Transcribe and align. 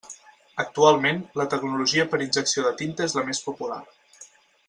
Actualment, 0.61 1.19
la 1.41 1.45
tecnologia 1.51 2.07
per 2.13 2.21
injecció 2.27 2.65
de 2.69 2.73
tinta 2.83 3.07
és 3.09 3.17
la 3.19 3.27
més 3.31 3.43
popular. 3.51 3.81